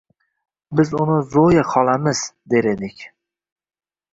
Biz 0.79 0.91
uni 1.03 1.17
Zoya 1.35 1.65
xolamiz, 1.73 2.25
der 2.55 2.71
edik. 2.73 3.05